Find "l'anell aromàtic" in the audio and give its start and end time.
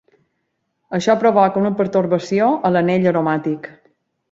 2.77-3.71